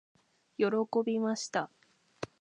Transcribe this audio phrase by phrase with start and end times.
[0.57, 0.65] 喜
[1.05, 1.69] びました。